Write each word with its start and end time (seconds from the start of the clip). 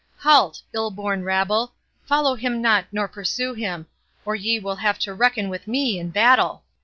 Halt! 0.17 0.63
ill 0.73 0.89
born 0.89 1.23
rabble, 1.23 1.73
follow 2.05 2.33
him 2.33 2.59
not 2.59 2.85
nor 2.91 3.07
pursue 3.07 3.53
him, 3.53 3.85
or 4.25 4.33
ye 4.33 4.57
will 4.57 4.77
have 4.77 4.97
to 4.97 5.13
reckon 5.13 5.47
with 5.47 5.67
me 5.67 5.99
in 5.99 6.09
battle!" 6.09 6.63